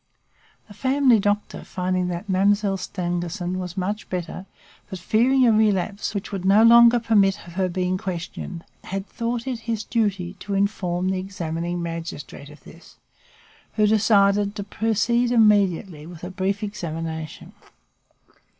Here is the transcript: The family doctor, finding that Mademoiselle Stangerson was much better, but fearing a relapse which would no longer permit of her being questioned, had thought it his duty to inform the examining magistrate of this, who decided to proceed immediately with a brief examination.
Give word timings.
The 0.67 0.73
family 0.73 1.19
doctor, 1.19 1.63
finding 1.63 2.07
that 2.07 2.27
Mademoiselle 2.27 2.75
Stangerson 2.77 3.59
was 3.59 3.77
much 3.77 4.09
better, 4.09 4.47
but 4.89 4.97
fearing 4.97 5.45
a 5.45 5.51
relapse 5.51 6.15
which 6.15 6.31
would 6.31 6.43
no 6.43 6.63
longer 6.63 6.97
permit 6.99 7.45
of 7.45 7.53
her 7.53 7.69
being 7.69 7.99
questioned, 7.99 8.63
had 8.85 9.05
thought 9.05 9.45
it 9.45 9.59
his 9.59 9.83
duty 9.83 10.33
to 10.39 10.55
inform 10.55 11.09
the 11.11 11.19
examining 11.19 11.83
magistrate 11.83 12.49
of 12.49 12.63
this, 12.63 12.97
who 13.73 13.85
decided 13.85 14.55
to 14.55 14.63
proceed 14.63 15.31
immediately 15.31 16.07
with 16.07 16.23
a 16.23 16.31
brief 16.31 16.63
examination. 16.63 17.53